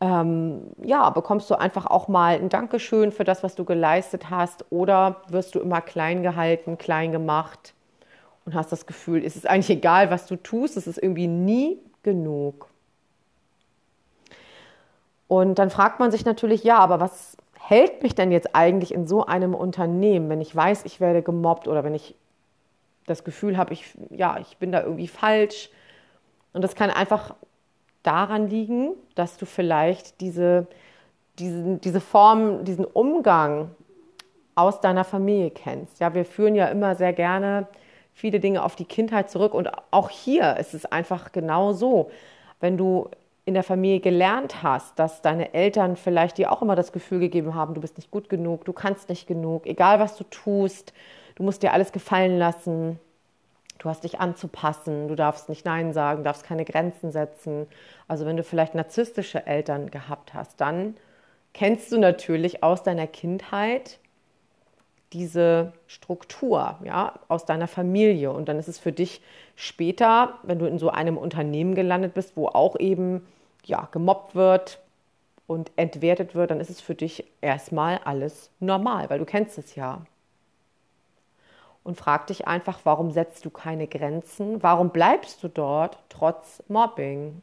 ähm, 0.00 0.72
ja, 0.82 1.08
bekommst 1.10 1.48
du 1.50 1.54
einfach 1.54 1.86
auch 1.86 2.08
mal 2.08 2.34
ein 2.34 2.48
Dankeschön 2.48 3.12
für 3.12 3.24
das, 3.24 3.42
was 3.42 3.54
du 3.54 3.64
geleistet 3.64 4.28
hast, 4.28 4.70
oder 4.70 5.22
wirst 5.28 5.54
du 5.54 5.60
immer 5.60 5.80
klein 5.80 6.22
gehalten, 6.22 6.76
klein 6.76 7.12
gemacht 7.12 7.74
und 8.44 8.54
hast 8.54 8.72
das 8.72 8.86
Gefühl, 8.86 9.24
es 9.24 9.36
ist 9.36 9.46
eigentlich 9.46 9.78
egal, 9.78 10.10
was 10.10 10.26
du 10.26 10.36
tust, 10.36 10.76
es 10.76 10.86
ist 10.86 10.98
irgendwie 10.98 11.28
nie 11.28 11.78
genug. 12.02 12.68
Und 15.34 15.58
dann 15.58 15.70
fragt 15.70 15.98
man 15.98 16.10
sich 16.10 16.24
natürlich, 16.24 16.62
ja, 16.62 16.78
aber 16.78 17.00
was 17.00 17.36
hält 17.58 18.02
mich 18.02 18.14
denn 18.14 18.30
jetzt 18.30 18.54
eigentlich 18.54 18.94
in 18.94 19.06
so 19.06 19.26
einem 19.26 19.54
Unternehmen, 19.54 20.28
wenn 20.28 20.40
ich 20.40 20.54
weiß, 20.54 20.84
ich 20.84 21.00
werde 21.00 21.22
gemobbt 21.22 21.66
oder 21.66 21.82
wenn 21.82 21.94
ich 21.94 22.14
das 23.06 23.24
Gefühl 23.24 23.56
habe, 23.56 23.72
ich, 23.72 23.94
ja, 24.10 24.38
ich 24.38 24.58
bin 24.58 24.70
da 24.70 24.82
irgendwie 24.82 25.08
falsch. 25.08 25.70
Und 26.52 26.62
das 26.62 26.74
kann 26.74 26.90
einfach 26.90 27.34
daran 28.04 28.48
liegen, 28.48 28.92
dass 29.16 29.36
du 29.36 29.46
vielleicht 29.46 30.20
diese, 30.20 30.68
diese, 31.38 31.78
diese 31.78 32.00
Form, 32.00 32.64
diesen 32.64 32.84
Umgang 32.84 33.70
aus 34.54 34.80
deiner 34.80 35.04
Familie 35.04 35.50
kennst. 35.50 35.98
Ja, 36.00 36.14
wir 36.14 36.24
führen 36.24 36.54
ja 36.54 36.66
immer 36.66 36.94
sehr 36.94 37.12
gerne 37.12 37.66
viele 38.12 38.38
Dinge 38.38 38.62
auf 38.62 38.76
die 38.76 38.84
Kindheit 38.84 39.30
zurück 39.30 39.54
und 39.54 39.68
auch 39.90 40.10
hier 40.10 40.56
ist 40.58 40.74
es 40.74 40.86
einfach 40.86 41.32
genau 41.32 41.72
so. 41.72 42.10
Wenn 42.60 42.76
du 42.76 43.10
in 43.46 43.54
der 43.54 43.62
Familie 43.62 44.00
gelernt 44.00 44.62
hast, 44.62 44.98
dass 44.98 45.20
deine 45.20 45.52
Eltern 45.52 45.96
vielleicht 45.96 46.38
dir 46.38 46.50
auch 46.50 46.62
immer 46.62 46.76
das 46.76 46.92
Gefühl 46.92 47.20
gegeben 47.20 47.54
haben, 47.54 47.74
du 47.74 47.80
bist 47.80 47.98
nicht 47.98 48.10
gut 48.10 48.28
genug, 48.28 48.64
du 48.64 48.72
kannst 48.72 49.08
nicht 49.10 49.26
genug, 49.26 49.66
egal 49.66 50.00
was 50.00 50.16
du 50.16 50.24
tust, 50.24 50.94
du 51.34 51.42
musst 51.42 51.62
dir 51.62 51.72
alles 51.72 51.92
gefallen 51.92 52.38
lassen, 52.38 52.98
du 53.78 53.88
hast 53.90 54.04
dich 54.04 54.18
anzupassen, 54.18 55.08
du 55.08 55.14
darfst 55.14 55.50
nicht 55.50 55.66
Nein 55.66 55.92
sagen, 55.92 56.24
darfst 56.24 56.44
keine 56.44 56.64
Grenzen 56.64 57.10
setzen. 57.10 57.66
Also 58.08 58.24
wenn 58.24 58.36
du 58.36 58.42
vielleicht 58.42 58.74
narzisstische 58.74 59.46
Eltern 59.46 59.90
gehabt 59.90 60.32
hast, 60.32 60.60
dann 60.60 60.96
kennst 61.52 61.92
du 61.92 61.98
natürlich 61.98 62.62
aus 62.62 62.82
deiner 62.82 63.06
Kindheit 63.06 63.98
diese 65.12 65.72
Struktur, 65.86 66.78
ja, 66.82 67.20
aus 67.28 67.44
deiner 67.44 67.68
Familie. 67.68 68.32
Und 68.32 68.48
dann 68.48 68.58
ist 68.58 68.68
es 68.68 68.78
für 68.78 68.90
dich 68.90 69.20
später, 69.54 70.38
wenn 70.42 70.58
du 70.58 70.66
in 70.66 70.78
so 70.78 70.90
einem 70.90 71.16
Unternehmen 71.16 71.74
gelandet 71.74 72.14
bist, 72.14 72.36
wo 72.36 72.48
auch 72.48 72.78
eben 72.80 73.24
ja, 73.66 73.88
gemobbt 73.90 74.34
wird 74.34 74.78
und 75.46 75.70
entwertet 75.76 76.34
wird, 76.34 76.50
dann 76.50 76.60
ist 76.60 76.70
es 76.70 76.80
für 76.80 76.94
dich 76.94 77.24
erstmal 77.40 77.98
alles 78.04 78.50
normal, 78.60 79.10
weil 79.10 79.18
du 79.18 79.24
kennst 79.24 79.58
es 79.58 79.74
ja. 79.74 80.02
Und 81.82 81.98
frag 81.98 82.26
dich 82.28 82.46
einfach, 82.46 82.80
warum 82.84 83.10
setzt 83.10 83.44
du 83.44 83.50
keine 83.50 83.86
Grenzen? 83.86 84.62
Warum 84.62 84.88
bleibst 84.88 85.42
du 85.42 85.48
dort 85.48 85.98
trotz 86.08 86.62
Mobbing? 86.68 87.42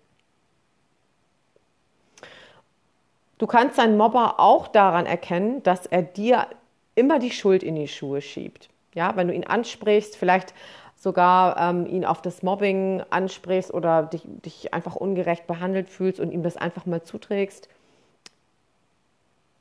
Du 3.38 3.48
kannst 3.48 3.78
deinen 3.78 3.98
Mobber 3.98 4.40
auch 4.40 4.68
daran 4.68 5.06
erkennen, 5.06 5.62
dass 5.64 5.86
er 5.86 6.02
dir 6.02 6.48
immer 6.96 7.20
die 7.20 7.32
Schuld 7.32 7.64
in 7.64 7.76
die 7.76 7.88
Schuhe 7.88 8.22
schiebt. 8.22 8.70
Ja, 8.94 9.16
wenn 9.16 9.28
du 9.28 9.34
ihn 9.34 9.46
ansprichst, 9.46 10.18
vielleicht 10.18 10.54
sogar 11.02 11.58
ähm, 11.58 11.88
ihn 11.88 12.06
auf 12.06 12.22
das 12.22 12.44
Mobbing 12.44 13.02
ansprichst 13.10 13.74
oder 13.74 14.04
dich, 14.04 14.22
dich 14.24 14.72
einfach 14.72 14.96
ungerecht 14.96 15.48
behandelt 15.48 15.90
fühlst 15.90 16.20
und 16.20 16.32
ihm 16.32 16.44
das 16.44 16.58
einfach 16.58 16.86
mal 16.86 17.02
zuträgst, 17.02 17.70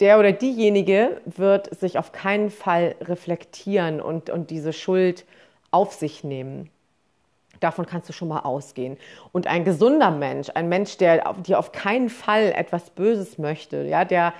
der 0.00 0.18
oder 0.18 0.32
diejenige 0.32 1.23
wird 1.25 1.75
sich 1.75 1.99
auf 1.99 2.12
keinen 2.12 2.50
Fall 2.50 2.94
reflektieren 3.00 4.02
und, 4.02 4.28
und 4.28 4.50
diese 4.50 4.75
Schuld 4.75 5.25
auf 5.70 5.94
sich 5.94 6.25
nehmen. 6.25 6.68
Davon 7.61 7.87
kannst 7.87 8.11
du 8.11 8.12
schon 8.12 8.28
mal 8.28 8.40
ausgehen. 8.40 8.99
Und 9.32 9.47
ein 9.47 9.64
gesunder 9.64 10.11
Mensch, 10.11 10.50
ein 10.54 10.68
Mensch, 10.68 10.99
der 10.99 11.32
dir 11.35 11.59
auf 11.59 11.73
keinen 11.73 12.11
Fall 12.11 12.52
etwas 12.54 12.90
Böses 12.90 13.38
möchte, 13.38 13.85
ja, 13.85 14.04
der, 14.04 14.35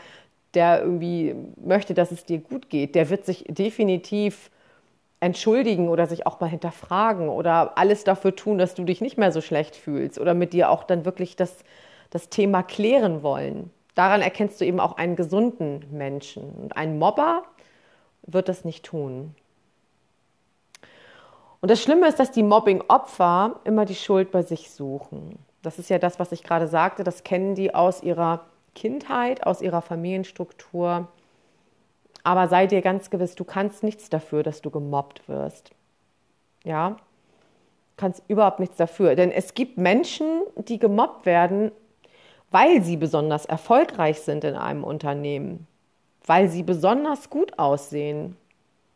der 0.53 0.83
irgendwie 0.83 1.35
möchte, 1.65 1.95
dass 1.95 2.13
es 2.13 2.27
dir 2.27 2.39
gut 2.39 2.69
geht, 2.69 2.95
der 2.95 3.09
wird 3.09 3.25
sich 3.25 3.45
definitiv 3.49 4.51
entschuldigen 5.21 5.89
oder 5.89 6.07
sich 6.07 6.27
auch 6.27 6.41
mal 6.41 6.49
hinterfragen 6.49 7.29
oder 7.29 7.77
alles 7.77 8.05
dafür 8.05 8.35
tun, 8.35 8.59
dass 8.59 8.75
du 8.75 8.85
dich 8.85 9.01
nicht 9.01 9.19
mehr 9.19 9.33
so 9.33 9.41
schlecht 9.41 9.77
fühlst 9.77 10.19
oder 10.19 10.35
mit 10.35 10.53
dir 10.53 10.71
auch 10.71 10.83
dann 10.83 11.05
wirklich 11.05 11.37
das, 11.37 11.65
das 12.09 12.31
Thema 12.31 12.63
klären 12.63 13.23
wollen. 13.23 13.71
Daran 13.95 14.23
erkennst 14.23 14.61
du 14.61 14.65
eben 14.65 14.81
auch 14.81 14.97
einen 14.97 15.17
gesunden 15.17 15.85
Menschen. 15.91 16.51
Und 16.55 16.77
ein 16.77 16.99
Mobber 16.99 17.43
wird 18.23 18.49
das 18.49 18.65
nicht 18.65 18.85
tun. 18.85 19.35
Und 21.61 21.71
das 21.71 21.83
Schlimme 21.83 22.09
ist, 22.09 22.19
dass 22.19 22.31
die 22.31 22.43
Mobbing-Opfer 22.43 23.61
immer 23.65 23.85
die 23.85 23.95
Schuld 23.95 24.31
bei 24.31 24.43
sich 24.43 24.71
suchen. 24.71 25.39
Das 25.63 25.79
ist 25.79 25.91
ja 25.91 25.99
das, 25.99 26.19
was 26.19 26.33
ich 26.33 26.43
gerade 26.43 26.69
sagte. 26.69 27.05
Das 27.05 27.23
kennen 27.23 27.55
die 27.55 27.75
aus 27.75 28.03
ihrer 28.03 28.47
Kindheit, 28.75 29.47
aus 29.47 29.61
ihrer 29.61 29.83
Familienstruktur. 29.83 31.09
Aber 32.23 32.49
sei 32.49 32.67
dir 32.67 32.83
ganz 32.83 33.11
gewiss, 33.11 33.35
du 33.35 33.45
kannst 33.45 33.83
nichts 33.83 34.11
dafür, 34.11 34.43
dass 34.43 34.61
du 34.61 34.71
gemobbt 34.71 35.29
wirst. 35.29 35.71
Ja, 36.65 36.97
kannst 37.97 38.23
überhaupt 38.29 38.61
nichts 38.61 38.77
dafür. 38.77 39.15
Denn 39.15 39.31
es 39.31 39.55
gibt 39.55 39.79
Menschen, 39.79 40.43
die 40.57 40.79
gemobbt 40.79 41.27
werden, 41.27 41.71
weil 42.51 42.83
sie 42.83 42.97
besonders 42.97 43.47
erfolgreich 43.47 44.21
sind 44.21 44.45
in 44.45 44.57
einem 44.57 44.85
Unternehmen, 44.85 45.67
weil 46.27 46.49
sie 46.49 46.63
besonders 46.63 47.31
gut 47.31 47.59
aussehen, 47.59 48.37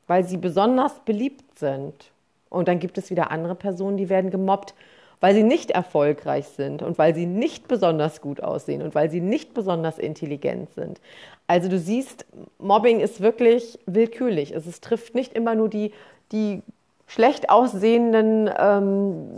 weil 0.06 0.24
sie 0.24 0.38
besonders 0.38 1.00
beliebt 1.00 1.58
sind. 1.58 2.10
Und 2.50 2.68
dann 2.68 2.78
gibt 2.78 2.98
es 2.98 3.10
wieder 3.10 3.30
andere 3.30 3.54
Personen, 3.54 3.96
die 3.96 4.08
werden 4.08 4.30
gemobbt, 4.30 4.74
weil 5.20 5.34
sie 5.34 5.42
nicht 5.42 5.70
erfolgreich 5.70 6.46
sind 6.48 6.82
und 6.82 6.98
weil 6.98 7.14
sie 7.14 7.26
nicht 7.26 7.68
besonders 7.68 8.20
gut 8.20 8.42
aussehen 8.42 8.82
und 8.82 8.94
weil 8.94 9.10
sie 9.10 9.20
nicht 9.20 9.54
besonders 9.54 9.98
intelligent 9.98 10.72
sind. 10.74 11.00
Also 11.46 11.68
du 11.68 11.78
siehst, 11.78 12.26
Mobbing 12.58 13.00
ist 13.00 13.20
wirklich 13.20 13.78
willkürlich. 13.86 14.52
Es, 14.52 14.66
es 14.66 14.80
trifft 14.80 15.14
nicht 15.14 15.34
immer 15.34 15.54
nur 15.54 15.68
die, 15.68 15.92
die 16.32 16.62
schlecht 17.06 17.50
aussehenden 17.50 18.50
ähm, 18.58 19.28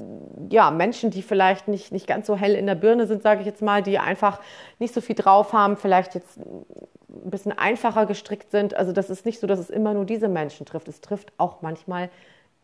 ja, 0.51 0.71
Menschen, 0.71 1.11
die 1.11 1.23
vielleicht 1.23 1.69
nicht, 1.69 1.93
nicht 1.93 2.07
ganz 2.07 2.27
so 2.27 2.37
hell 2.37 2.55
in 2.55 2.67
der 2.67 2.77
Birne 2.77 3.07
sind, 3.07 3.23
sage 3.23 3.41
ich 3.41 3.47
jetzt 3.47 3.63
mal, 3.63 3.83
die 3.83 3.99
einfach 3.99 4.41
nicht 4.79 4.95
so 4.95 5.01
viel 5.01 5.17
drauf 5.17 5.53
haben, 5.53 5.77
vielleicht 5.77 6.15
jetzt 6.15 6.39
ein 6.39 7.31
bisschen 7.31 7.53
einfacher 7.53 8.07
gestrickt 8.07 8.51
sind. 8.51 8.75
Also 8.75 8.93
das 8.93 9.11
ist 9.11 9.27
nicht 9.27 9.41
so, 9.41 9.47
dass 9.47 9.59
es 9.59 9.71
immer 9.71 9.95
nur 9.95 10.05
diese 10.05 10.29
Menschen 10.29 10.65
trifft. 10.65 10.89
Es 10.89 11.01
trifft 11.01 11.33
auch 11.39 11.61
manchmal 11.63 12.09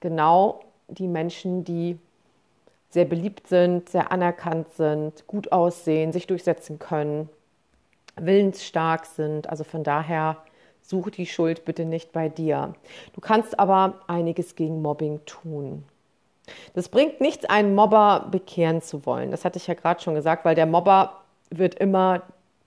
genau 0.01 0.61
die 0.89 1.09
Menschen, 1.09 1.65
die 1.65 1.99
sehr 2.93 3.07
beliebt 3.07 3.49
sind, 3.49 3.89
sehr 3.89 4.13
anerkannt 4.13 4.71
sind, 4.75 5.27
gut 5.27 5.51
aussehen, 5.51 6.13
sich 6.13 6.27
durchsetzen 6.27 6.79
können, 6.79 7.31
willensstark 8.17 9.07
sind. 9.07 9.49
Also 9.49 9.65
von 9.65 9.83
daher 9.83 10.37
such 10.83 11.11
die 11.11 11.27
Schuld 11.27 11.65
bitte 11.65 11.87
nicht 11.87 12.13
bei 12.13 12.29
dir. 12.29 12.75
Du 13.15 13.23
kannst 13.23 13.59
aber 13.59 14.01
einiges 14.09 14.57
gegen 14.57 14.83
Mobbing 14.83 15.21
tun. 15.25 15.85
Das 16.75 16.91
bringt 16.91 17.21
nichts, 17.23 17.47
einen 17.47 17.75
Mobber 17.75 18.29
bekehren 18.31 18.83
zu 18.83 19.07
wollen. 19.07 19.31
Das 19.31 19.47
hatte 19.47 19.57
ich 19.57 19.69
ja 19.69 19.75
gerade 19.75 20.03
schon 20.03 20.15
gesagt, 20.15 20.45
weil 20.45 20.55
der 20.55 20.67
Mobber 20.67 21.23
wird 21.49 21.77
immer 21.77 22.23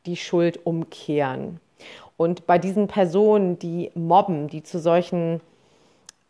die 0.08 0.18
Schuld 0.18 0.66
umkehren. 0.66 1.60
Und 2.18 2.48
bei 2.48 2.58
diesen 2.58 2.88
Personen, 2.88 3.60
die 3.60 3.92
mobben, 3.94 4.48
die 4.48 4.64
zu 4.64 4.80
solchen 4.80 5.42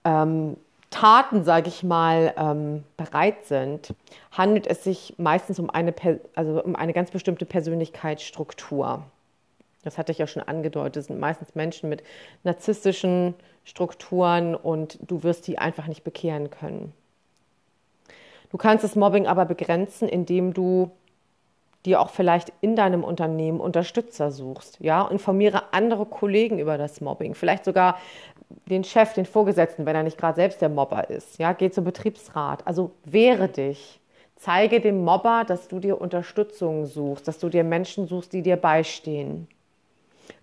ähm, 0.04 0.58
Taten, 0.89 1.44
sage 1.44 1.68
ich 1.68 1.84
mal, 1.84 2.34
ähm, 2.38 2.84
bereit 2.96 3.46
sind, 3.46 3.94
handelt 4.32 4.68
es 4.68 4.84
sich 4.84 5.15
meistens 5.18 5.60
um 5.60 5.70
eine, 5.70 5.94
also 6.36 6.63
um 6.63 6.75
eine 6.75 6.94
ganz 6.94 7.12
bestimmte 7.12 7.46
Persönlichkeitsstruktur. 7.46 9.04
Das 9.84 9.98
hatte 9.98 10.12
ich 10.12 10.18
ja 10.18 10.27
schon 10.27 10.42
angedeutet. 10.44 10.98
Das 10.98 11.06
sind 11.08 11.20
meistens 11.20 11.54
Menschen 11.54 11.89
mit 11.89 12.04
narzisstischen 12.44 13.36
Strukturen 13.63 14.56
und 14.56 14.98
du 15.01 15.24
wirst 15.24 15.48
die 15.48 15.58
einfach 15.58 15.88
nicht 15.88 16.04
bekehren 16.04 16.50
können. 16.50 16.94
Du 18.51 18.58
kannst 18.58 18.84
das 18.84 18.96
Mobbing 18.96 19.27
aber 19.27 19.46
begrenzen, 19.46 20.08
indem 20.08 20.54
du 20.54 20.92
dir 21.86 22.01
auch 22.01 22.10
vielleicht 22.10 22.51
in 22.62 22.75
deinem 22.75 23.04
Unternehmen 23.04 23.60
Unterstützer 23.60 24.32
suchst. 24.32 24.77
Ja, 24.80 25.08
informiere 25.08 25.74
andere 25.74 26.06
Kollegen 26.06 26.60
über 26.60 26.77
das 26.77 27.01
Mobbing, 27.01 27.36
vielleicht 27.36 27.65
sogar 27.65 27.98
den 28.65 28.84
Chef, 28.84 29.13
den 29.13 29.25
Vorgesetzten, 29.25 29.86
wenn 29.86 29.96
er 29.96 30.04
nicht 30.04 30.18
gerade 30.18 30.36
selbst 30.36 30.62
der 30.62 30.70
Mobber 30.70 31.10
ist. 31.10 31.39
Ja, 31.39 31.54
geh 31.54 31.70
zum 31.70 31.84
Betriebsrat. 31.84 32.65
Also 32.65 32.92
wehre 33.04 33.48
dich. 33.48 34.00
Zeige 34.36 34.82
dem 34.82 35.04
Mobber, 35.04 35.44
dass 35.48 35.68
du 35.68 35.80
dir 35.80 36.00
Unterstützung 36.00 36.86
suchst, 36.86 37.27
dass 37.27 37.39
du 37.39 37.50
dir 37.50 37.63
Menschen 37.63 38.08
suchst, 38.08 38.34
die 38.34 38.42
dir 38.42 38.58
beistehen. 38.58 39.48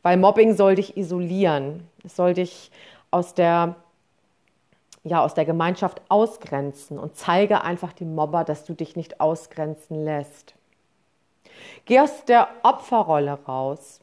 Weil 0.02 0.16
Mobbing 0.16 0.54
soll 0.54 0.76
dich 0.76 0.96
isolieren. 0.96 1.86
Es 2.04 2.16
soll 2.16 2.34
dich 2.34 2.70
aus 3.10 3.34
der, 3.34 3.76
ja, 5.04 5.22
aus 5.22 5.34
der 5.34 5.44
Gemeinschaft 5.44 6.00
ausgrenzen 6.08 6.98
und 6.98 7.16
zeige 7.16 7.62
einfach 7.62 7.92
dem 7.92 8.14
Mobber, 8.14 8.44
dass 8.44 8.64
du 8.64 8.74
dich 8.74 8.96
nicht 8.96 9.20
ausgrenzen 9.20 10.04
lässt. 10.04 10.54
Geh 11.84 12.00
aus 12.00 12.24
der 12.24 12.48
Opferrolle 12.62 13.38
raus. 13.46 14.00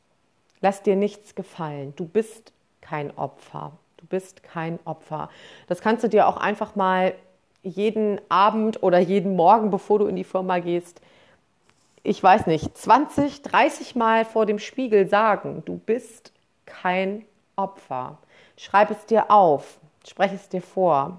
Lass 0.61 0.83
dir 0.83 0.95
nichts 0.95 1.35
gefallen. 1.35 1.93
Du 1.95 2.05
bist 2.05 2.51
kein 2.81 3.15
Opfer. 3.17 3.71
Du 3.97 4.05
bist 4.05 4.43
kein 4.43 4.79
Opfer. 4.85 5.29
Das 5.67 5.81
kannst 5.81 6.03
du 6.03 6.09
dir 6.09 6.27
auch 6.27 6.37
einfach 6.37 6.75
mal 6.75 7.13
jeden 7.63 8.19
Abend 8.29 8.83
oder 8.83 8.99
jeden 8.99 9.35
Morgen, 9.35 9.69
bevor 9.69 9.99
du 9.99 10.07
in 10.07 10.15
die 10.15 10.23
Firma 10.23 10.59
gehst, 10.59 11.01
ich 12.03 12.23
weiß 12.23 12.47
nicht, 12.47 12.77
20, 12.77 13.41
30 13.41 13.95
Mal 13.95 14.25
vor 14.25 14.45
dem 14.45 14.59
Spiegel 14.59 15.07
sagen, 15.07 15.63
du 15.65 15.77
bist 15.77 16.31
kein 16.65 17.25
Opfer. 17.55 18.17
Schreib 18.57 18.89
es 18.91 19.05
dir 19.05 19.29
auf, 19.29 19.79
spreche 20.07 20.35
es 20.35 20.47
dir 20.49 20.61
vor. 20.61 21.17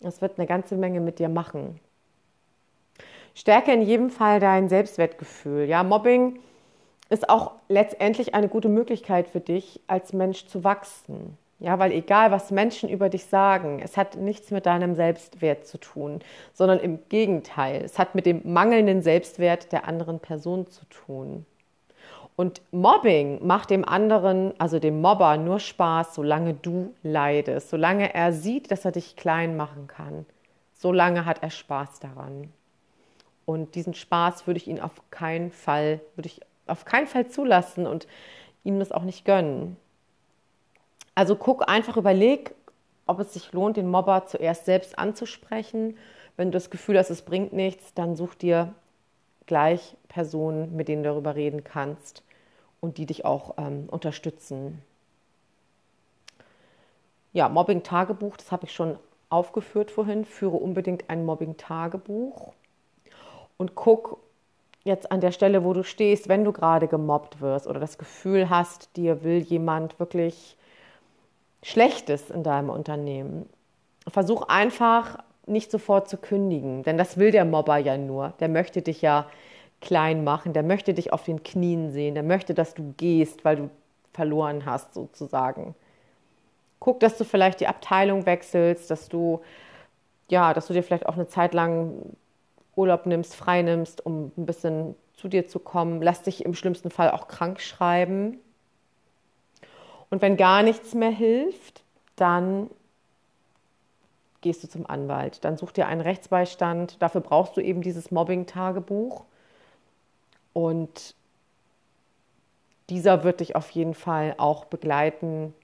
Das 0.00 0.20
wird 0.20 0.38
eine 0.38 0.46
ganze 0.46 0.76
Menge 0.76 1.00
mit 1.00 1.18
dir 1.18 1.28
machen. 1.28 1.80
Stärke 3.34 3.72
in 3.72 3.82
jedem 3.82 4.10
Fall 4.10 4.40
dein 4.40 4.68
Selbstwertgefühl. 4.68 5.64
Ja, 5.64 5.82
Mobbing 5.82 6.38
ist 7.08 7.28
auch 7.28 7.52
letztendlich 7.68 8.34
eine 8.34 8.48
gute 8.48 8.68
Möglichkeit 8.68 9.28
für 9.28 9.40
dich, 9.40 9.80
als 9.86 10.12
Mensch 10.12 10.46
zu 10.46 10.64
wachsen. 10.64 11.36
Ja, 11.58 11.78
weil 11.78 11.92
egal, 11.92 12.32
was 12.32 12.50
Menschen 12.50 12.88
über 12.88 13.08
dich 13.08 13.26
sagen, 13.26 13.80
es 13.84 13.96
hat 13.96 14.16
nichts 14.16 14.50
mit 14.50 14.66
deinem 14.66 14.96
Selbstwert 14.96 15.64
zu 15.64 15.78
tun, 15.78 16.20
sondern 16.52 16.80
im 16.80 16.98
Gegenteil, 17.08 17.82
es 17.84 18.00
hat 18.00 18.16
mit 18.16 18.26
dem 18.26 18.40
mangelnden 18.52 19.00
Selbstwert 19.00 19.70
der 19.70 19.86
anderen 19.86 20.18
Person 20.18 20.66
zu 20.66 20.84
tun. 20.86 21.46
Und 22.34 22.62
Mobbing 22.72 23.46
macht 23.46 23.70
dem 23.70 23.84
anderen, 23.84 24.58
also 24.58 24.78
dem 24.78 25.00
Mobber, 25.00 25.36
nur 25.36 25.60
Spaß, 25.60 26.14
solange 26.14 26.54
du 26.54 26.94
leidest, 27.02 27.70
solange 27.70 28.12
er 28.12 28.32
sieht, 28.32 28.70
dass 28.72 28.84
er 28.84 28.92
dich 28.92 29.14
klein 29.16 29.56
machen 29.56 29.86
kann. 29.86 30.26
Solange 30.72 31.26
hat 31.26 31.42
er 31.42 31.50
Spaß 31.50 32.00
daran. 32.00 32.52
Und 33.44 33.74
diesen 33.74 33.94
Spaß 33.94 34.46
würde 34.46 34.58
ich 34.58 34.68
ihn 34.68 34.80
auf 34.80 34.92
keinen 35.10 35.50
Fall, 35.50 36.00
würde 36.14 36.28
ich 36.28 36.40
auf 36.66 36.84
keinen 36.84 37.06
Fall 37.06 37.26
zulassen 37.28 37.86
und 37.86 38.06
ihm 38.64 38.78
das 38.78 38.92
auch 38.92 39.02
nicht 39.02 39.24
gönnen. 39.24 39.76
Also 41.14 41.36
guck 41.36 41.68
einfach, 41.68 41.96
überleg, 41.96 42.54
ob 43.06 43.20
es 43.20 43.34
sich 43.34 43.52
lohnt, 43.52 43.76
den 43.76 43.90
Mobber 43.90 44.26
zuerst 44.26 44.64
selbst 44.64 44.98
anzusprechen. 44.98 45.98
Wenn 46.36 46.48
du 46.48 46.56
das 46.56 46.70
Gefühl 46.70 46.98
hast, 46.98 47.10
es 47.10 47.22
bringt 47.22 47.52
nichts, 47.52 47.92
dann 47.94 48.16
such 48.16 48.34
dir 48.34 48.72
gleich 49.46 49.96
Personen, 50.08 50.74
mit 50.76 50.88
denen 50.88 51.02
du 51.02 51.10
darüber 51.10 51.34
reden 51.34 51.64
kannst 51.64 52.22
und 52.80 52.96
die 52.96 53.06
dich 53.06 53.24
auch 53.24 53.54
ähm, 53.58 53.88
unterstützen. 53.90 54.80
Ja, 57.32 57.48
Mobbing-Tagebuch, 57.48 58.36
das 58.36 58.52
habe 58.52 58.66
ich 58.66 58.72
schon 58.72 58.98
aufgeführt 59.28 59.90
vorhin. 59.90 60.24
Führe 60.24 60.56
unbedingt 60.56 61.10
ein 61.10 61.24
Mobbing-Tagebuch 61.24 62.52
und 63.62 63.76
guck 63.76 64.18
jetzt 64.82 65.12
an 65.12 65.20
der 65.20 65.30
Stelle, 65.30 65.62
wo 65.62 65.72
du 65.72 65.84
stehst, 65.84 66.28
wenn 66.28 66.44
du 66.44 66.50
gerade 66.50 66.88
gemobbt 66.88 67.40
wirst 67.40 67.68
oder 67.68 67.78
das 67.78 67.96
Gefühl 67.96 68.50
hast, 68.50 68.96
dir 68.96 69.22
will 69.22 69.38
jemand 69.38 70.00
wirklich 70.00 70.56
Schlechtes 71.62 72.28
in 72.28 72.42
deinem 72.42 72.70
Unternehmen. 72.70 73.48
Versuch 74.08 74.42
einfach 74.48 75.18
nicht 75.46 75.70
sofort 75.70 76.08
zu 76.08 76.16
kündigen, 76.16 76.82
denn 76.82 76.98
das 76.98 77.18
will 77.18 77.30
der 77.30 77.44
Mobber 77.44 77.76
ja 77.76 77.96
nur. 77.96 78.32
Der 78.40 78.48
möchte 78.48 78.82
dich 78.82 79.00
ja 79.00 79.26
klein 79.80 80.24
machen, 80.24 80.52
der 80.52 80.64
möchte 80.64 80.92
dich 80.92 81.12
auf 81.12 81.22
den 81.22 81.44
Knien 81.44 81.92
sehen, 81.92 82.14
der 82.14 82.24
möchte, 82.24 82.54
dass 82.54 82.74
du 82.74 82.94
gehst, 82.96 83.44
weil 83.44 83.54
du 83.54 83.70
verloren 84.12 84.66
hast 84.66 84.92
sozusagen. 84.92 85.76
Guck, 86.80 86.98
dass 86.98 87.16
du 87.16 87.24
vielleicht 87.24 87.60
die 87.60 87.68
Abteilung 87.68 88.26
wechselst, 88.26 88.90
dass 88.90 89.08
du 89.08 89.40
ja, 90.28 90.52
dass 90.52 90.66
du 90.66 90.72
dir 90.72 90.82
vielleicht 90.82 91.06
auch 91.06 91.14
eine 91.14 91.28
Zeit 91.28 91.54
lang 91.54 92.16
Urlaub 92.74 93.06
nimmst, 93.06 93.34
frei 93.34 93.62
nimmst, 93.62 94.04
um 94.04 94.32
ein 94.36 94.46
bisschen 94.46 94.94
zu 95.14 95.28
dir 95.28 95.46
zu 95.46 95.58
kommen. 95.58 96.02
Lass 96.02 96.22
dich 96.22 96.44
im 96.44 96.54
schlimmsten 96.54 96.90
Fall 96.90 97.10
auch 97.10 97.28
krank 97.28 97.60
schreiben. 97.60 98.38
Und 100.10 100.22
wenn 100.22 100.36
gar 100.36 100.62
nichts 100.62 100.94
mehr 100.94 101.10
hilft, 101.10 101.82
dann 102.16 102.70
gehst 104.40 104.62
du 104.62 104.68
zum 104.68 104.86
Anwalt. 104.86 105.44
Dann 105.44 105.56
such 105.56 105.72
dir 105.72 105.86
einen 105.86 106.00
Rechtsbeistand. 106.00 107.00
Dafür 107.00 107.20
brauchst 107.20 107.56
du 107.56 107.60
eben 107.60 107.82
dieses 107.82 108.10
Mobbing-Tagebuch. 108.10 109.24
Und 110.52 111.14
dieser 112.90 113.24
wird 113.24 113.40
dich 113.40 113.56
auf 113.56 113.70
jeden 113.70 113.94
Fall 113.94 114.34
auch 114.38 114.66
begleiten 114.66 115.54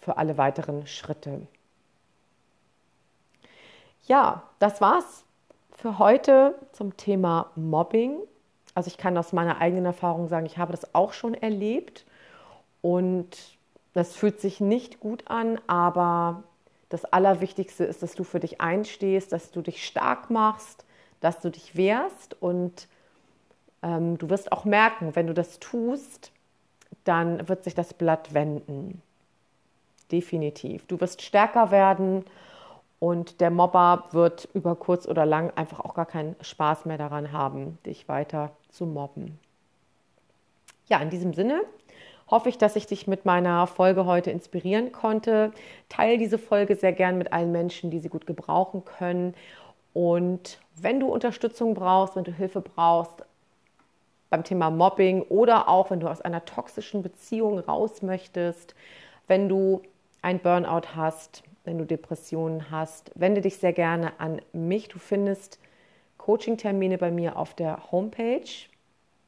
für 0.00 0.16
alle 0.16 0.38
weiteren 0.38 0.86
Schritte. 0.86 1.46
Ja, 4.06 4.42
das 4.58 4.80
war's 4.80 5.24
für 5.78 5.98
heute 6.00 6.56
zum 6.72 6.96
Thema 6.96 7.52
Mobbing. 7.54 8.18
Also 8.74 8.88
ich 8.88 8.98
kann 8.98 9.16
aus 9.16 9.32
meiner 9.32 9.60
eigenen 9.60 9.86
Erfahrung 9.86 10.28
sagen, 10.28 10.44
ich 10.44 10.58
habe 10.58 10.72
das 10.72 10.92
auch 10.94 11.12
schon 11.12 11.34
erlebt 11.34 12.04
und 12.82 13.28
das 13.94 14.14
fühlt 14.14 14.40
sich 14.40 14.60
nicht 14.60 14.98
gut 14.98 15.30
an, 15.30 15.60
aber 15.68 16.42
das 16.88 17.04
Allerwichtigste 17.04 17.84
ist, 17.84 18.02
dass 18.02 18.14
du 18.14 18.24
für 18.24 18.40
dich 18.40 18.60
einstehst, 18.60 19.32
dass 19.32 19.52
du 19.52 19.62
dich 19.62 19.86
stark 19.86 20.30
machst, 20.30 20.84
dass 21.20 21.38
du 21.40 21.50
dich 21.50 21.76
wehrst 21.76 22.36
und 22.40 22.88
ähm, 23.82 24.18
du 24.18 24.30
wirst 24.30 24.50
auch 24.50 24.64
merken, 24.64 25.14
wenn 25.14 25.28
du 25.28 25.34
das 25.34 25.60
tust, 25.60 26.32
dann 27.04 27.48
wird 27.48 27.62
sich 27.62 27.74
das 27.76 27.94
Blatt 27.94 28.34
wenden. 28.34 29.00
Definitiv. 30.10 30.86
Du 30.86 31.00
wirst 31.00 31.22
stärker 31.22 31.70
werden 31.70 32.24
und 33.00 33.40
der 33.40 33.50
Mobber 33.50 34.04
wird 34.10 34.48
über 34.54 34.74
kurz 34.74 35.06
oder 35.06 35.24
lang 35.24 35.52
einfach 35.54 35.80
auch 35.80 35.94
gar 35.94 36.06
keinen 36.06 36.36
Spaß 36.40 36.84
mehr 36.84 36.98
daran 36.98 37.32
haben, 37.32 37.78
dich 37.86 38.08
weiter 38.08 38.50
zu 38.70 38.86
mobben. 38.86 39.38
Ja, 40.86 40.98
in 40.98 41.10
diesem 41.10 41.34
Sinne 41.34 41.60
hoffe 42.30 42.48
ich, 42.48 42.58
dass 42.58 42.76
ich 42.76 42.86
dich 42.86 43.06
mit 43.06 43.24
meiner 43.24 43.66
Folge 43.66 44.04
heute 44.04 44.30
inspirieren 44.30 44.92
konnte. 44.92 45.52
Teile 45.88 46.18
diese 46.18 46.38
Folge 46.38 46.76
sehr 46.76 46.92
gern 46.92 47.18
mit 47.18 47.32
allen 47.32 47.52
Menschen, 47.52 47.90
die 47.90 48.00
sie 48.00 48.08
gut 48.08 48.26
gebrauchen 48.26 48.84
können. 48.84 49.34
Und 49.94 50.58
wenn 50.76 51.00
du 51.00 51.08
Unterstützung 51.08 51.74
brauchst, 51.74 52.16
wenn 52.16 52.24
du 52.24 52.32
Hilfe 52.32 52.60
brauchst 52.60 53.24
beim 54.30 54.44
Thema 54.44 54.70
Mobbing 54.70 55.22
oder 55.22 55.68
auch 55.68 55.90
wenn 55.90 56.00
du 56.00 56.08
aus 56.08 56.20
einer 56.20 56.44
toxischen 56.44 57.02
Beziehung 57.02 57.58
raus 57.58 58.02
möchtest, 58.02 58.74
wenn 59.26 59.48
du 59.48 59.82
ein 60.20 60.40
Burnout 60.40 60.94
hast, 60.94 61.42
wenn 61.68 61.76
du 61.76 61.84
Depressionen 61.84 62.70
hast, 62.70 63.10
wende 63.14 63.42
dich 63.42 63.58
sehr 63.58 63.74
gerne 63.74 64.18
an 64.18 64.40
mich. 64.54 64.88
Du 64.88 64.98
findest 64.98 65.58
Coaching-Termine 66.16 66.96
bei 66.96 67.10
mir 67.10 67.36
auf 67.36 67.52
der 67.52 67.92
Homepage 67.92 68.48